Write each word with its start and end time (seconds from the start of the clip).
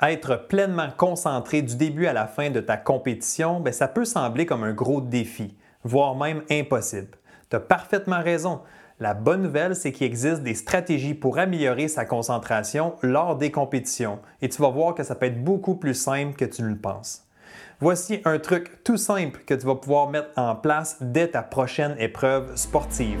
Être 0.00 0.46
pleinement 0.46 0.90
concentré 0.96 1.60
du 1.60 1.74
début 1.74 2.06
à 2.06 2.12
la 2.12 2.28
fin 2.28 2.50
de 2.50 2.60
ta 2.60 2.76
compétition, 2.76 3.58
ben, 3.58 3.72
ça 3.72 3.88
peut 3.88 4.04
sembler 4.04 4.46
comme 4.46 4.62
un 4.62 4.72
gros 4.72 5.00
défi, 5.00 5.56
voire 5.82 6.14
même 6.14 6.42
impossible. 6.52 7.18
Tu 7.50 7.56
as 7.56 7.60
parfaitement 7.60 8.22
raison. 8.22 8.60
La 9.00 9.14
bonne 9.14 9.42
nouvelle, 9.42 9.74
c'est 9.74 9.90
qu'il 9.90 10.06
existe 10.06 10.44
des 10.44 10.54
stratégies 10.54 11.14
pour 11.14 11.38
améliorer 11.38 11.88
sa 11.88 12.04
concentration 12.04 12.94
lors 13.02 13.34
des 13.36 13.50
compétitions 13.50 14.20
et 14.40 14.48
tu 14.48 14.62
vas 14.62 14.68
voir 14.68 14.94
que 14.94 15.02
ça 15.02 15.16
peut 15.16 15.26
être 15.26 15.42
beaucoup 15.42 15.74
plus 15.74 15.94
simple 15.94 16.36
que 16.36 16.44
tu 16.44 16.62
ne 16.62 16.68
le 16.68 16.78
penses. 16.78 17.24
Voici 17.80 18.20
un 18.24 18.38
truc 18.38 18.84
tout 18.84 18.96
simple 18.96 19.40
que 19.46 19.54
tu 19.54 19.66
vas 19.66 19.76
pouvoir 19.76 20.10
mettre 20.10 20.30
en 20.36 20.54
place 20.54 20.96
dès 21.00 21.28
ta 21.28 21.42
prochaine 21.42 21.96
épreuve 21.98 22.54
sportive 22.54 23.18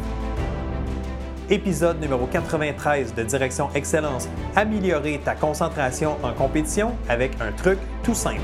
épisode 1.50 2.00
numéro 2.00 2.26
93 2.26 3.14
de 3.14 3.22
Direction 3.22 3.70
Excellence. 3.74 4.28
Améliorer 4.56 5.20
ta 5.24 5.34
concentration 5.34 6.16
en 6.22 6.32
compétition 6.32 6.94
avec 7.08 7.32
un 7.40 7.52
truc 7.52 7.78
tout 8.02 8.14
simple. 8.14 8.40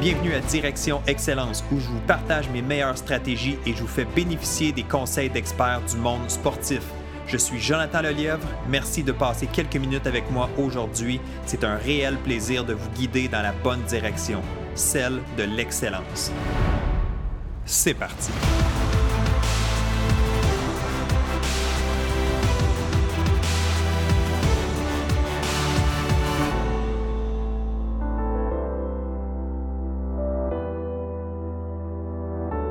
Bienvenue 0.00 0.34
à 0.34 0.40
Direction 0.40 1.00
Excellence 1.06 1.64
où 1.72 1.78
je 1.78 1.86
vous 1.86 2.00
partage 2.06 2.50
mes 2.50 2.60
meilleures 2.60 2.98
stratégies 2.98 3.58
et 3.64 3.72
je 3.72 3.80
vous 3.80 3.88
fais 3.88 4.04
bénéficier 4.04 4.72
des 4.72 4.82
conseils 4.82 5.30
d'experts 5.30 5.80
du 5.90 5.96
monde 5.96 6.28
sportif. 6.28 6.82
Je 7.26 7.38
suis 7.38 7.58
Jonathan 7.58 8.02
Lelièvre. 8.02 8.46
Merci 8.68 9.02
de 9.02 9.12
passer 9.12 9.46
quelques 9.46 9.76
minutes 9.76 10.06
avec 10.06 10.30
moi 10.30 10.50
aujourd'hui. 10.58 11.20
C'est 11.46 11.64
un 11.64 11.76
réel 11.76 12.18
plaisir 12.18 12.64
de 12.64 12.74
vous 12.74 12.90
guider 12.90 13.28
dans 13.28 13.40
la 13.40 13.52
bonne 13.52 13.80
direction, 13.84 14.42
celle 14.74 15.20
de 15.38 15.44
l'excellence. 15.44 16.30
C'est 17.66 17.94
parti. 17.94 18.30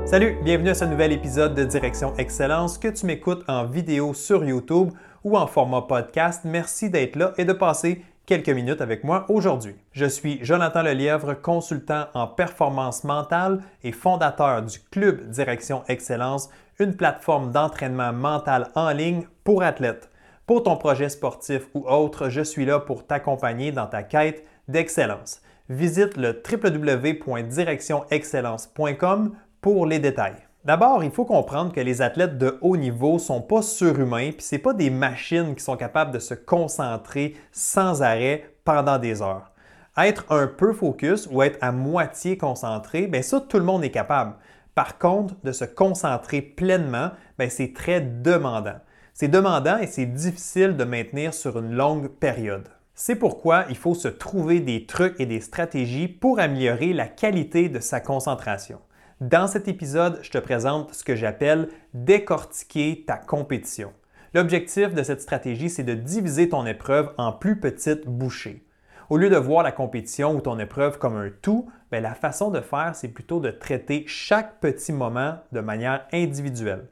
Salut, 0.05 0.37
bienvenue 0.43 0.69
à 0.69 0.75
ce 0.75 0.85
nouvel 0.85 1.11
épisode 1.11 1.55
de 1.55 1.63
Direction 1.63 2.13
Excellence 2.17 2.77
que 2.77 2.87
tu 2.87 3.07
m'écoutes 3.07 3.43
en 3.47 3.65
vidéo 3.65 4.13
sur 4.13 4.45
YouTube 4.45 4.91
ou 5.23 5.35
en 5.37 5.47
format 5.47 5.81
podcast. 5.81 6.41
Merci 6.43 6.91
d'être 6.91 7.15
là 7.15 7.33
et 7.39 7.45
de 7.45 7.53
passer 7.53 8.03
quelques 8.25 8.49
minutes 8.49 8.81
avec 8.81 9.03
moi 9.03 9.25
aujourd'hui. 9.29 9.75
Je 9.91 10.05
suis 10.05 10.39
Jonathan 10.43 10.81
Lelièvre, 10.81 11.39
consultant 11.41 12.05
en 12.13 12.27
performance 12.27 13.03
mentale 13.03 13.61
et 13.83 13.91
fondateur 13.91 14.61
du 14.61 14.79
Club 14.91 15.29
Direction 15.29 15.83
Excellence, 15.87 16.49
une 16.79 16.95
plateforme 16.95 17.51
d'entraînement 17.51 18.13
mental 18.13 18.69
en 18.75 18.91
ligne 18.91 19.25
pour 19.43 19.63
athlètes. 19.63 20.09
Pour 20.45 20.61
ton 20.63 20.77
projet 20.77 21.09
sportif 21.09 21.63
ou 21.73 21.85
autre, 21.87 22.29
je 22.29 22.41
suis 22.41 22.65
là 22.65 22.79
pour 22.79 23.07
t'accompagner 23.07 23.71
dans 23.71 23.87
ta 23.87 24.03
quête 24.03 24.45
d'excellence. 24.67 25.41
Visite 25.69 26.17
le 26.17 26.43
www.directionexcellence.com 26.43 29.37
pour 29.61 29.85
les 29.85 29.99
détails. 29.99 30.42
D'abord, 30.65 31.03
il 31.03 31.11
faut 31.11 31.25
comprendre 31.25 31.73
que 31.73 31.81
les 31.81 32.01
athlètes 32.01 32.37
de 32.37 32.57
haut 32.61 32.77
niveau 32.77 33.19
sont 33.19 33.41
pas 33.41 33.61
surhumains, 33.61 34.31
puis 34.31 34.45
ce 34.45 34.55
pas 34.55 34.73
des 34.73 34.89
machines 34.89 35.55
qui 35.55 35.63
sont 35.63 35.75
capables 35.75 36.11
de 36.11 36.19
se 36.19 36.33
concentrer 36.33 37.35
sans 37.51 38.01
arrêt 38.01 38.55
pendant 38.63 38.97
des 38.97 39.21
heures. 39.21 39.51
Être 39.97 40.23
un 40.29 40.47
peu 40.47 40.71
focus 40.71 41.27
ou 41.29 41.43
être 41.43 41.57
à 41.59 41.73
moitié 41.73 42.37
concentré, 42.37 43.07
bien 43.07 43.21
ça, 43.21 43.41
tout 43.41 43.57
le 43.57 43.65
monde 43.65 43.83
est 43.83 43.91
capable. 43.91 44.35
Par 44.73 44.97
contre, 44.97 45.35
de 45.43 45.51
se 45.51 45.65
concentrer 45.65 46.41
pleinement, 46.41 47.11
bien, 47.37 47.49
c'est 47.49 47.73
très 47.73 47.99
demandant. 47.99 48.79
C'est 49.13 49.27
demandant 49.27 49.79
et 49.79 49.87
c'est 49.87 50.05
difficile 50.05 50.77
de 50.77 50.85
maintenir 50.85 51.33
sur 51.33 51.59
une 51.59 51.73
longue 51.73 52.07
période. 52.07 52.69
C'est 52.95 53.17
pourquoi 53.17 53.65
il 53.69 53.75
faut 53.75 53.95
se 53.95 54.07
trouver 54.07 54.61
des 54.61 54.85
trucs 54.85 55.19
et 55.19 55.25
des 55.25 55.41
stratégies 55.41 56.07
pour 56.07 56.39
améliorer 56.39 56.93
la 56.93 57.07
qualité 57.07 57.67
de 57.67 57.79
sa 57.79 57.99
concentration. 57.99 58.79
Dans 59.23 59.47
cet 59.47 59.69
épisode, 59.69 60.19
je 60.21 60.31
te 60.31 60.37
présente 60.37 60.93
ce 60.93 61.01
que 61.05 61.15
j'appelle 61.15 61.69
décortiquer 61.93 63.05
ta 63.07 63.15
compétition. 63.15 63.93
L'objectif 64.33 64.93
de 64.93 65.01
cette 65.01 65.21
stratégie, 65.21 65.69
c'est 65.69 65.85
de 65.85 65.93
diviser 65.93 66.49
ton 66.49 66.65
épreuve 66.65 67.13
en 67.17 67.31
plus 67.31 67.57
petites 67.57 68.05
bouchées. 68.05 68.67
Au 69.09 69.15
lieu 69.15 69.29
de 69.29 69.37
voir 69.37 69.63
la 69.63 69.71
compétition 69.71 70.35
ou 70.35 70.41
ton 70.41 70.59
épreuve 70.59 70.97
comme 70.97 71.15
un 71.15 71.29
tout, 71.41 71.71
ben, 71.89 72.03
la 72.03 72.15
façon 72.15 72.51
de 72.51 72.59
faire, 72.59 72.95
c'est 72.95 73.07
plutôt 73.07 73.39
de 73.39 73.49
traiter 73.49 74.03
chaque 74.07 74.59
petit 74.59 74.91
moment 74.91 75.37
de 75.53 75.61
manière 75.61 76.05
individuelle. 76.11 76.89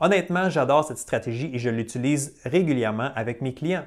Honnêtement, 0.00 0.48
j'adore 0.48 0.84
cette 0.84 0.96
stratégie 0.96 1.50
et 1.52 1.58
je 1.58 1.68
l'utilise 1.68 2.40
régulièrement 2.46 3.10
avec 3.14 3.42
mes 3.42 3.52
clients. 3.52 3.84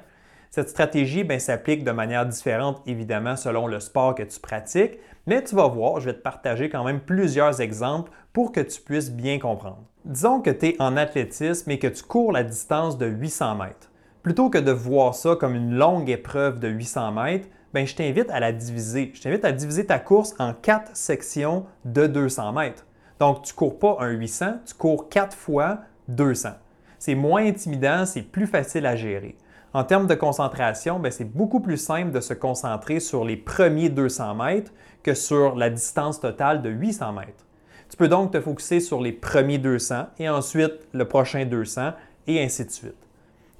Cette 0.50 0.70
stratégie 0.70 1.24
ben, 1.24 1.38
s'applique 1.38 1.84
de 1.84 1.90
manière 1.90 2.24
différente, 2.24 2.80
évidemment, 2.86 3.36
selon 3.36 3.66
le 3.66 3.80
sport 3.80 4.14
que 4.14 4.22
tu 4.22 4.40
pratiques, 4.40 4.98
mais 5.26 5.44
tu 5.44 5.54
vas 5.54 5.68
voir, 5.68 6.00
je 6.00 6.06
vais 6.06 6.14
te 6.14 6.22
partager 6.22 6.70
quand 6.70 6.84
même 6.84 7.00
plusieurs 7.00 7.60
exemples 7.60 8.10
pour 8.32 8.50
que 8.50 8.60
tu 8.60 8.80
puisses 8.80 9.10
bien 9.10 9.38
comprendre. 9.38 9.84
Disons 10.06 10.40
que 10.40 10.50
tu 10.50 10.68
es 10.68 10.76
en 10.80 10.96
athlétisme 10.96 11.70
et 11.70 11.78
que 11.78 11.86
tu 11.86 12.02
cours 12.02 12.32
la 12.32 12.44
distance 12.44 12.96
de 12.96 13.06
800 13.06 13.56
mètres. 13.56 13.90
Plutôt 14.22 14.48
que 14.48 14.58
de 14.58 14.72
voir 14.72 15.14
ça 15.14 15.36
comme 15.36 15.54
une 15.54 15.74
longue 15.74 16.08
épreuve 16.08 16.60
de 16.60 16.68
800 16.68 17.12
mètres, 17.12 17.48
ben, 17.74 17.86
je 17.86 17.94
t'invite 17.94 18.30
à 18.30 18.40
la 18.40 18.52
diviser. 18.52 19.12
Je 19.14 19.20
t'invite 19.20 19.44
à 19.44 19.52
diviser 19.52 19.84
ta 19.84 19.98
course 19.98 20.34
en 20.38 20.54
quatre 20.54 20.96
sections 20.96 21.66
de 21.84 22.06
200 22.06 22.52
mètres. 22.52 22.86
Donc, 23.20 23.42
tu 23.42 23.52
ne 23.52 23.56
cours 23.56 23.78
pas 23.78 23.96
un 24.00 24.10
800, 24.10 24.60
tu 24.64 24.74
cours 24.74 25.10
quatre 25.10 25.36
fois 25.36 25.80
200. 26.08 26.50
C'est 26.98 27.14
moins 27.14 27.44
intimidant, 27.44 28.06
c'est 28.06 28.22
plus 28.22 28.46
facile 28.46 28.86
à 28.86 28.96
gérer. 28.96 29.36
En 29.74 29.84
termes 29.84 30.06
de 30.06 30.14
concentration, 30.14 30.98
ben, 30.98 31.12
c'est 31.12 31.24
beaucoup 31.24 31.60
plus 31.60 31.76
simple 31.76 32.10
de 32.10 32.20
se 32.20 32.32
concentrer 32.32 33.00
sur 33.00 33.24
les 33.24 33.36
premiers 33.36 33.90
200 33.90 34.34
mètres 34.34 34.72
que 35.02 35.12
sur 35.14 35.56
la 35.56 35.68
distance 35.68 36.20
totale 36.20 36.62
de 36.62 36.70
800 36.70 37.12
mètres. 37.12 37.44
Tu 37.90 37.96
peux 37.96 38.08
donc 38.08 38.32
te 38.32 38.40
focuser 38.40 38.80
sur 38.80 39.00
les 39.00 39.12
premiers 39.12 39.58
200 39.58 40.06
et 40.18 40.28
ensuite 40.28 40.74
le 40.92 41.06
prochain 41.06 41.44
200 41.44 41.92
et 42.26 42.42
ainsi 42.42 42.64
de 42.64 42.70
suite. 42.70 43.08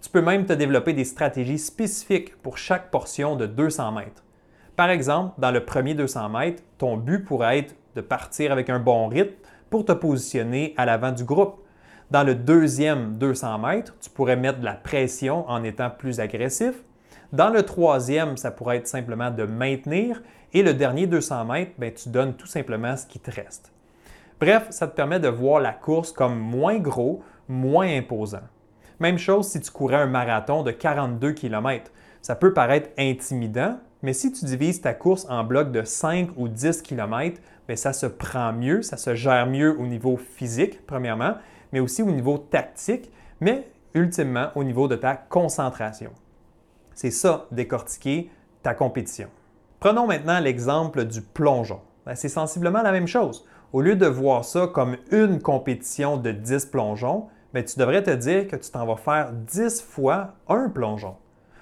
Tu 0.01 0.11
peux 0.11 0.23
même 0.23 0.47
te 0.47 0.53
développer 0.53 0.93
des 0.93 1.05
stratégies 1.05 1.59
spécifiques 1.59 2.37
pour 2.37 2.57
chaque 2.57 2.91
portion 2.91 3.37
de 3.37 3.47
200 3.47 3.93
mètres. 3.93 4.23
Par 4.77 4.91
exemple, 4.91 5.35
dans 5.39 5.51
le 5.51 5.65
premier 5.65 5.95
200 5.95 6.29
mètres, 6.29 6.63
ton 6.79 6.97
but 6.97 7.25
pourrait 7.25 7.59
être 7.59 7.75
de 7.97 8.01
partir 8.01 8.53
avec 8.53 8.71
un 8.71 8.79
bon 8.79 9.09
rythme 9.09 9.35
pour 9.71 9.85
te 9.85 9.93
positionner 9.93 10.73
à 10.77 10.87
l'avant 10.87 11.11
du 11.11 11.25
groupe. 11.25 11.65
Dans 12.11 12.23
le 12.23 12.35
deuxième 12.35 13.19
200 13.19 13.59
mètres, 13.59 13.95
tu 14.01 14.09
pourrais 14.09 14.37
mettre 14.37 14.61
de 14.61 14.65
la 14.65 14.73
pression 14.73 15.47
en 15.47 15.63
étant 15.63 15.91
plus 15.91 16.21
agressif. 16.21 16.73
Dans 17.35 17.51
le 17.51 17.63
troisième, 17.65 18.39
ça 18.39 18.51
pourrait 18.51 18.79
être 18.79 18.87
simplement 18.87 19.31
de 19.31 19.45
maintenir. 19.45 20.23
Et 20.55 20.63
le 20.63 20.73
dernier 20.73 21.07
200 21.07 21.45
mètres, 21.45 21.73
ben, 21.77 21.93
tu 21.93 22.09
donnes 22.09 22.33
tout 22.33 22.47
simplement 22.47 22.97
ce 22.97 23.05
qui 23.05 23.19
te 23.19 23.31
reste. 23.31 23.73
Bref, 24.41 24.69
ça 24.71 24.89
te 24.89 24.97
permet 24.97 25.21
de 25.21 25.29
voir 25.29 25.61
la 25.61 25.73
course 25.73 26.11
comme 26.11 26.39
moins 26.39 26.79
gros, 26.79 27.23
moins 27.47 27.95
imposant. 27.99 28.47
Même 29.01 29.19
chose 29.19 29.49
si 29.49 29.61
tu 29.61 29.71
courais 29.71 29.97
un 29.97 30.07
marathon 30.07 30.63
de 30.63 30.71
42 30.71 31.33
km. 31.33 31.91
Ça 32.23 32.37
peut 32.37 32.55
paraître 32.55 32.89
intimidant, 32.97 33.79
mais 34.03 34.15
si 34.15 34.33
tu 34.33 34.47
divises 34.47 34.81
ta 34.81 34.95
course 34.95 35.27
en 35.29 35.45
blocs 35.45 35.73
de 35.73 35.83
5 35.83 36.31
ou 36.39 36.49
10 36.49 36.81
km, 36.81 37.39
bien, 37.67 37.77
ça 37.77 37.93
se 37.93 38.07
prend 38.07 38.55
mieux, 38.55 38.81
ça 38.81 38.97
se 38.97 39.15
gère 39.15 39.47
mieux 39.47 39.79
au 39.79 39.87
niveau 39.87 40.17
physique, 40.17 40.87
premièrement, 40.87 41.35
mais 41.73 41.81
aussi 41.81 42.03
au 42.03 42.11
niveau 42.11 42.39
tactique, 42.39 43.11
mais 43.41 43.71
ultimement 43.95 44.49
au 44.55 44.65
niveau 44.65 44.89
de 44.89 44.97
ta 44.97 45.15
concentration. 45.15 46.11
C'est 46.95 47.11
ça, 47.11 47.47
décortiquer 47.51 48.31
ta 48.63 48.75
compétition. 48.75 49.29
Prenons 49.81 50.07
maintenant 50.07 50.41
l'exemple 50.41 51.05
du 51.05 51.23
plongeon. 51.23 51.81
Ben, 52.05 52.15
c'est 52.15 52.29
sensiblement 52.29 52.83
la 52.83 52.91
même 52.91 53.07
chose. 53.07 53.47
Au 53.73 53.81
lieu 53.81 53.97
de 53.97 54.07
voir 54.07 54.45
ça 54.45 54.67
comme 54.67 54.97
une 55.13 55.41
compétition 55.41 56.17
de 56.17 56.33
10 56.33 56.67
plongeons, 56.67 57.27
ben, 57.55 57.63
tu 57.63 57.79
devrais 57.79 58.03
te 58.03 58.11
dire 58.11 58.49
que 58.49 58.57
tu 58.57 58.71
t'en 58.71 58.87
vas 58.87 58.97
faire 58.97 59.33
10 59.33 59.83
fois 59.83 60.35
un 60.49 60.69
plongeon. 60.69 61.17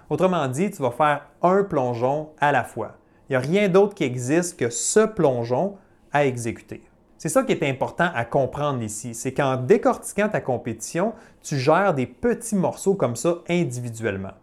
Autrement 0.09 0.47
dit, 0.49 0.71
tu 0.71 0.83
vas 0.83 0.93
faire 0.93 1.27
un 1.43 1.65
plongeon 1.65 2.31
à 2.39 2.53
la 2.53 2.65
fois. 2.65 2.97
Il 3.29 3.33
n'y 3.33 3.37
a 3.37 3.41
rien 3.41 3.69
d'autre 3.69 3.95
qui 3.95 4.05
existe 4.05 4.59
que 4.59 4.71
ce 4.71 5.01
plongeon 5.01 5.77
à 6.13 6.27
exécuter. 6.27 6.83
C'est 7.19 7.31
ça 7.31 7.43
qui 7.45 7.53
est 7.53 7.63
important 7.63 8.11
à 8.15 8.25
comprendre 8.25 8.83
ici, 8.83 9.15
c'est 9.15 9.33
qu'en 9.33 9.57
décortiquant 9.57 10.29
ta 10.29 10.41
compétition, 10.41 11.15
tu 11.43 11.57
gères 11.57 11.95
des 11.95 12.07
petits 12.07 12.57
morceaux 12.57 12.95
comme 12.95 13.17
ça 13.17 13.39
individuellement. 13.49 14.35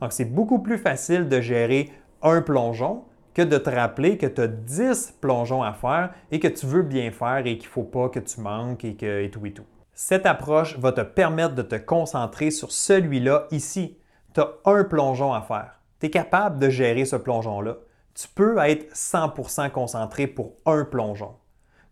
Donc, 0.00 0.12
c'est 0.12 0.24
beaucoup 0.24 0.58
plus 0.58 0.78
facile 0.78 1.28
de 1.28 1.40
gérer 1.40 1.92
un 2.22 2.40
plongeon 2.40 3.04
que 3.34 3.42
de 3.42 3.58
te 3.58 3.68
rappeler 3.68 4.16
que 4.16 4.26
tu 4.26 4.40
as 4.40 4.46
10 4.46 5.16
plongeons 5.20 5.62
à 5.62 5.72
faire 5.72 6.14
et 6.30 6.40
que 6.40 6.48
tu 6.48 6.66
veux 6.66 6.82
bien 6.82 7.10
faire 7.10 7.42
et 7.46 7.58
qu'il 7.58 7.68
ne 7.68 7.72
faut 7.72 7.82
pas 7.82 8.08
que 8.08 8.20
tu 8.20 8.40
manques 8.40 8.84
et, 8.84 8.94
que, 8.94 9.22
et 9.22 9.30
tout 9.30 9.44
et 9.44 9.52
tout. 9.52 9.66
Cette 9.92 10.24
approche 10.24 10.78
va 10.78 10.92
te 10.92 11.02
permettre 11.02 11.54
de 11.54 11.62
te 11.62 11.76
concentrer 11.76 12.50
sur 12.50 12.72
celui-là 12.72 13.46
ici. 13.50 13.98
Tu 14.32 14.40
as 14.40 14.50
un 14.64 14.84
plongeon 14.84 15.32
à 15.32 15.42
faire. 15.42 15.80
Tu 16.00 16.06
es 16.06 16.10
capable 16.10 16.58
de 16.58 16.70
gérer 16.70 17.04
ce 17.04 17.16
plongeon-là. 17.16 17.76
Tu 18.14 18.28
peux 18.28 18.58
être 18.58 18.92
100% 18.94 19.70
concentré 19.70 20.26
pour 20.26 20.54
un 20.66 20.84
plongeon. 20.84 21.34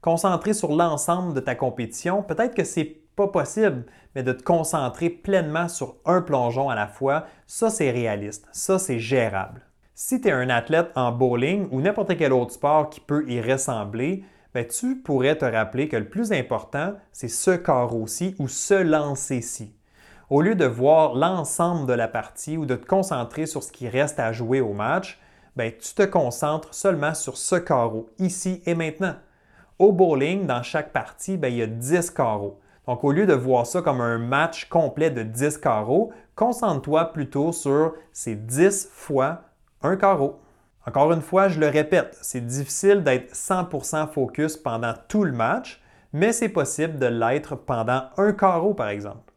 Concentré 0.02 0.52
sur 0.52 0.74
l'ensemble 0.74 1.32
de 1.32 1.38
ta 1.38 1.54
compétition, 1.54 2.24
peut-être 2.24 2.56
que 2.56 2.64
c'est 2.64 3.02
pas 3.14 3.28
possible, 3.28 3.84
mais 4.16 4.24
de 4.24 4.32
te 4.32 4.42
concentrer 4.42 5.08
pleinement 5.08 5.68
sur 5.68 5.94
un 6.04 6.20
plongeon 6.22 6.68
à 6.68 6.74
la 6.74 6.88
fois, 6.88 7.26
ça 7.46 7.70
c'est 7.70 7.92
réaliste, 7.92 8.48
ça 8.50 8.80
c'est 8.80 8.98
gérable. 8.98 9.62
Si 9.94 10.20
tu 10.20 10.26
es 10.26 10.32
un 10.32 10.50
athlète 10.50 10.90
en 10.96 11.12
bowling 11.12 11.68
ou 11.70 11.80
n'importe 11.80 12.16
quel 12.16 12.32
autre 12.32 12.52
sport 12.52 12.90
qui 12.90 12.98
peut 12.98 13.24
y 13.28 13.40
ressembler, 13.40 14.24
ben, 14.54 14.66
tu 14.66 14.96
pourrais 14.96 15.38
te 15.38 15.44
rappeler 15.44 15.86
que 15.86 15.96
le 15.96 16.08
plus 16.08 16.32
important, 16.32 16.94
c'est 17.12 17.28
ce 17.28 17.52
carreau-ci 17.52 18.34
ou 18.40 18.48
ce 18.48 18.74
lancer-ci. 18.74 19.72
Au 20.30 20.40
lieu 20.40 20.56
de 20.56 20.64
voir 20.64 21.14
l'ensemble 21.14 21.86
de 21.86 21.92
la 21.92 22.08
partie 22.08 22.56
ou 22.56 22.66
de 22.66 22.74
te 22.74 22.86
concentrer 22.86 23.46
sur 23.46 23.62
ce 23.62 23.70
qui 23.70 23.88
reste 23.88 24.18
à 24.18 24.32
jouer 24.32 24.60
au 24.60 24.72
match, 24.72 25.20
ben, 25.54 25.70
tu 25.70 25.94
te 25.94 26.02
concentres 26.02 26.74
seulement 26.74 27.14
sur 27.14 27.36
ce 27.36 27.54
carreau, 27.54 28.10
ici 28.18 28.62
et 28.66 28.74
maintenant. 28.74 29.14
Au 29.78 29.92
bowling, 29.92 30.46
dans 30.46 30.62
chaque 30.62 30.92
partie, 30.92 31.36
ben, 31.36 31.48
il 31.48 31.58
y 31.58 31.62
a 31.62 31.66
10 31.66 32.10
carreaux. 32.10 32.60
Donc, 32.86 33.04
au 33.04 33.12
lieu 33.12 33.26
de 33.26 33.34
voir 33.34 33.66
ça 33.66 33.80
comme 33.80 34.00
un 34.00 34.18
match 34.18 34.68
complet 34.68 35.10
de 35.10 35.22
10 35.22 35.58
carreaux, 35.58 36.12
concentre-toi 36.34 37.12
plutôt 37.12 37.52
sur 37.52 37.94
ces 38.12 38.34
10 38.34 38.90
fois 38.92 39.42
un 39.82 39.96
carreau. 39.96 40.40
Encore 40.86 41.12
une 41.12 41.22
fois, 41.22 41.48
je 41.48 41.60
le 41.60 41.68
répète, 41.68 42.18
c'est 42.22 42.44
difficile 42.44 43.04
d'être 43.04 43.32
100% 43.34 44.08
focus 44.08 44.56
pendant 44.56 44.94
tout 45.08 45.22
le 45.22 45.32
match, 45.32 45.80
mais 46.12 46.32
c'est 46.32 46.48
possible 46.48 46.98
de 46.98 47.06
l'être 47.06 47.54
pendant 47.54 48.04
un 48.16 48.32
carreau, 48.32 48.74
par 48.74 48.88
exemple. 48.88 49.32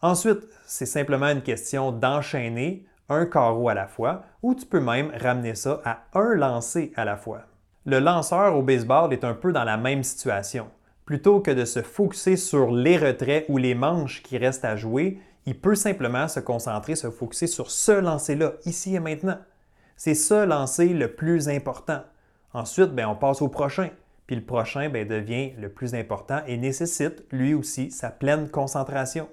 Ensuite, 0.00 0.40
c'est 0.66 0.86
simplement 0.86 1.28
une 1.28 1.42
question 1.42 1.90
d'enchaîner 1.90 2.86
un 3.08 3.26
carreau 3.26 3.68
à 3.68 3.74
la 3.74 3.88
fois, 3.88 4.22
ou 4.42 4.54
tu 4.54 4.66
peux 4.66 4.80
même 4.80 5.10
ramener 5.20 5.54
ça 5.54 5.80
à 5.84 5.98
un 6.14 6.34
lancer 6.34 6.92
à 6.96 7.04
la 7.04 7.16
fois. 7.16 7.42
Le 7.86 7.98
lanceur 7.98 8.56
au 8.56 8.62
baseball 8.62 9.12
est 9.12 9.24
un 9.24 9.34
peu 9.34 9.52
dans 9.52 9.64
la 9.64 9.76
même 9.76 10.02
situation. 10.02 10.68
Plutôt 11.04 11.40
que 11.40 11.50
de 11.50 11.66
se 11.66 11.82
focuser 11.82 12.36
sur 12.36 12.70
les 12.70 12.96
retraits 12.96 13.44
ou 13.50 13.58
les 13.58 13.74
manches 13.74 14.22
qui 14.22 14.38
restent 14.38 14.64
à 14.64 14.74
jouer, 14.74 15.20
il 15.44 15.60
peut 15.60 15.74
simplement 15.74 16.26
se 16.26 16.40
concentrer, 16.40 16.94
se 16.94 17.10
focuser 17.10 17.46
sur 17.46 17.70
ce 17.70 17.92
lancer-là, 17.92 18.54
ici 18.64 18.94
et 18.94 19.00
maintenant. 19.00 19.36
C'est 19.98 20.14
ce 20.14 20.46
lancer 20.46 20.88
le 20.88 21.12
plus 21.12 21.50
important. 21.50 22.00
Ensuite, 22.54 22.94
ben, 22.94 23.06
on 23.06 23.16
passe 23.16 23.42
au 23.42 23.48
prochain. 23.48 23.90
Puis 24.26 24.36
le 24.36 24.44
prochain 24.44 24.88
ben, 24.88 25.06
devient 25.06 25.52
le 25.58 25.68
plus 25.68 25.94
important 25.94 26.40
et 26.46 26.56
nécessite 26.56 27.22
lui 27.32 27.52
aussi 27.52 27.90
sa 27.90 28.08
pleine 28.08 28.48
concentration. 28.48 29.28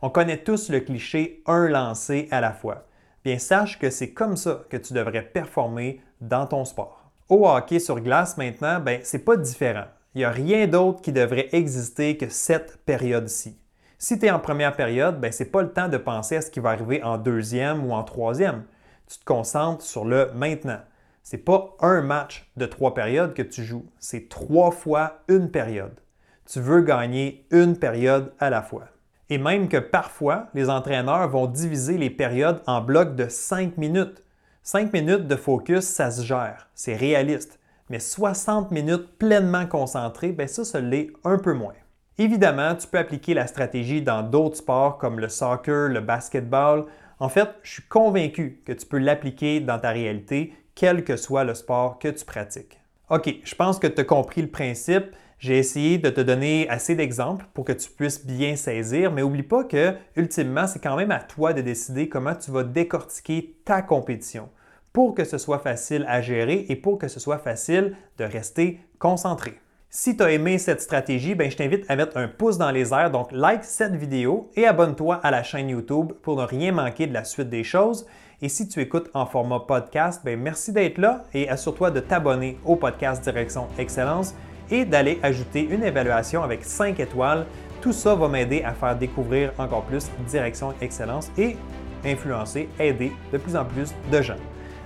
On 0.00 0.10
connaît 0.10 0.44
tous 0.44 0.70
le 0.70 0.78
cliché 0.78 1.42
un 1.46 1.68
lancer 1.68 2.28
à 2.30 2.40
la 2.40 2.52
fois. 2.52 2.86
Bien, 3.24 3.40
sache 3.40 3.80
que 3.80 3.90
c'est 3.90 4.12
comme 4.12 4.36
ça 4.36 4.62
que 4.70 4.76
tu 4.76 4.92
devrais 4.92 5.22
performer 5.22 6.00
dans 6.20 6.46
ton 6.46 6.64
sport. 6.64 6.99
Au 7.30 7.48
hockey 7.48 7.78
sur 7.78 8.00
glace 8.00 8.36
maintenant, 8.36 8.80
ben, 8.80 9.00
c'est 9.02 9.24
pas 9.24 9.38
différent. 9.38 9.86
Il 10.14 10.18
n'y 10.18 10.24
a 10.24 10.30
rien 10.30 10.66
d'autre 10.66 11.00
qui 11.00 11.12
devrait 11.12 11.48
exister 11.52 12.18
que 12.18 12.28
cette 12.28 12.84
période-ci. 12.84 13.56
Si 13.98 14.18
tu 14.18 14.26
es 14.26 14.30
en 14.30 14.40
première 14.40 14.76
période, 14.76 15.18
ben, 15.20 15.32
ce 15.32 15.44
pas 15.44 15.62
le 15.62 15.72
temps 15.72 15.88
de 15.88 15.96
penser 15.96 16.36
à 16.36 16.42
ce 16.42 16.50
qui 16.50 16.60
va 16.60 16.70
arriver 16.70 17.02
en 17.02 17.16
deuxième 17.16 17.86
ou 17.86 17.92
en 17.92 18.02
troisième 18.02 18.64
tu 19.10 19.18
te 19.18 19.24
concentres 19.24 19.82
sur 19.82 20.04
le 20.04 20.30
maintenant. 20.34 20.78
Ce 21.24 21.34
n'est 21.34 21.42
pas 21.42 21.76
un 21.80 22.00
match 22.00 22.48
de 22.56 22.64
trois 22.64 22.94
périodes 22.94 23.34
que 23.34 23.42
tu 23.42 23.64
joues, 23.64 23.86
c'est 23.98 24.28
trois 24.28 24.70
fois 24.70 25.22
une 25.28 25.50
période. 25.50 25.98
Tu 26.46 26.60
veux 26.60 26.82
gagner 26.82 27.44
une 27.50 27.76
période 27.76 28.32
à 28.38 28.50
la 28.50 28.62
fois. 28.62 28.86
Et 29.28 29.38
même 29.38 29.68
que 29.68 29.76
parfois, 29.76 30.46
les 30.54 30.70
entraîneurs 30.70 31.28
vont 31.28 31.46
diviser 31.46 31.98
les 31.98 32.10
périodes 32.10 32.62
en 32.66 32.80
blocs 32.80 33.16
de 33.16 33.28
cinq 33.28 33.76
minutes. 33.76 34.22
Cinq 34.62 34.92
minutes 34.92 35.26
de 35.26 35.36
focus, 35.36 35.84
ça 35.84 36.10
se 36.10 36.22
gère, 36.22 36.68
c'est 36.74 36.94
réaliste. 36.94 37.58
Mais 37.88 37.98
60 37.98 38.70
minutes 38.70 39.18
pleinement 39.18 39.66
concentrées, 39.66 40.32
ben 40.32 40.46
ça, 40.46 40.64
ça 40.64 40.80
l'est 40.80 41.10
un 41.24 41.38
peu 41.38 41.54
moins. 41.54 41.74
Évidemment, 42.18 42.74
tu 42.74 42.86
peux 42.86 42.98
appliquer 42.98 43.34
la 43.34 43.46
stratégie 43.46 44.02
dans 44.02 44.22
d'autres 44.22 44.58
sports 44.58 44.98
comme 44.98 45.18
le 45.18 45.28
soccer, 45.28 45.88
le 45.88 46.00
basketball, 46.00 46.86
en 47.20 47.28
fait, 47.28 47.50
je 47.62 47.72
suis 47.72 47.82
convaincu 47.82 48.62
que 48.64 48.72
tu 48.72 48.86
peux 48.86 48.98
l'appliquer 48.98 49.60
dans 49.60 49.78
ta 49.78 49.90
réalité, 49.90 50.54
quel 50.74 51.04
que 51.04 51.16
soit 51.16 51.44
le 51.44 51.54
sport 51.54 51.98
que 51.98 52.08
tu 52.08 52.24
pratiques. 52.24 52.79
OK, 53.10 53.40
je 53.42 53.54
pense 53.56 53.80
que 53.80 53.88
tu 53.88 54.00
as 54.00 54.04
compris 54.04 54.40
le 54.40 54.46
principe. 54.48 55.06
J'ai 55.40 55.58
essayé 55.58 55.98
de 55.98 56.10
te 56.10 56.20
donner 56.20 56.68
assez 56.68 56.94
d'exemples 56.94 57.44
pour 57.54 57.64
que 57.64 57.72
tu 57.72 57.90
puisses 57.90 58.24
bien 58.24 58.54
saisir, 58.54 59.10
mais 59.10 59.22
n'oublie 59.22 59.42
pas 59.42 59.64
que, 59.64 59.94
ultimement, 60.14 60.68
c'est 60.68 60.78
quand 60.78 60.94
même 60.94 61.10
à 61.10 61.18
toi 61.18 61.52
de 61.52 61.60
décider 61.60 62.08
comment 62.08 62.36
tu 62.36 62.52
vas 62.52 62.62
décortiquer 62.62 63.56
ta 63.64 63.82
compétition 63.82 64.48
pour 64.92 65.14
que 65.16 65.24
ce 65.24 65.38
soit 65.38 65.58
facile 65.58 66.04
à 66.08 66.20
gérer 66.20 66.66
et 66.68 66.76
pour 66.76 66.98
que 66.98 67.08
ce 67.08 67.18
soit 67.18 67.38
facile 67.38 67.96
de 68.18 68.24
rester 68.24 68.78
concentré. 69.00 69.58
Si 69.88 70.16
tu 70.16 70.22
as 70.22 70.30
aimé 70.30 70.58
cette 70.58 70.80
stratégie, 70.80 71.34
ben, 71.34 71.50
je 71.50 71.56
t'invite 71.56 71.84
à 71.88 71.96
mettre 71.96 72.16
un 72.16 72.28
pouce 72.28 72.58
dans 72.58 72.70
les 72.70 72.92
airs, 72.94 73.10
donc 73.10 73.32
like 73.32 73.64
cette 73.64 73.96
vidéo 73.96 74.52
et 74.54 74.66
abonne-toi 74.66 75.16
à 75.16 75.32
la 75.32 75.42
chaîne 75.42 75.70
YouTube 75.70 76.12
pour 76.22 76.36
ne 76.36 76.44
rien 76.44 76.70
manquer 76.70 77.08
de 77.08 77.14
la 77.14 77.24
suite 77.24 77.48
des 77.50 77.64
choses. 77.64 78.06
Et 78.42 78.48
si 78.48 78.66
tu 78.68 78.80
écoutes 78.80 79.10
en 79.12 79.26
format 79.26 79.60
podcast, 79.60 80.22
ben, 80.24 80.40
merci 80.40 80.72
d'être 80.72 80.98
là 80.98 81.24
et 81.34 81.48
assure-toi 81.48 81.90
de 81.90 82.00
t'abonner 82.00 82.58
au 82.64 82.76
podcast 82.76 83.22
Direction 83.22 83.66
Excellence 83.78 84.34
et 84.70 84.84
d'aller 84.84 85.18
ajouter 85.22 85.68
une 85.70 85.84
évaluation 85.84 86.42
avec 86.42 86.64
5 86.64 86.98
étoiles. 87.00 87.44
Tout 87.82 87.92
ça 87.92 88.14
va 88.14 88.28
m'aider 88.28 88.62
à 88.62 88.72
faire 88.72 88.96
découvrir 88.96 89.52
encore 89.58 89.82
plus 89.82 90.10
Direction 90.26 90.72
Excellence 90.80 91.30
et 91.36 91.56
influencer, 92.04 92.68
aider 92.78 93.12
de 93.30 93.38
plus 93.38 93.56
en 93.56 93.64
plus 93.64 93.94
de 94.10 94.22
gens. 94.22 94.38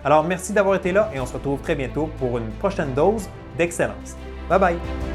Alors 0.05 0.25
merci 0.25 0.53
d'avoir 0.53 0.75
été 0.75 0.91
là 0.91 1.11
et 1.15 1.21
on 1.21 1.27
se 1.27 1.35
retrouve 1.35 1.61
très 1.61 1.77
bientôt 1.77 2.11
pour 2.19 2.37
une 2.39 2.51
prochaine 2.59 2.93
dose 2.93 3.29
d'excellence. 3.57 4.17
Bye 4.49 4.59
bye 4.59 5.14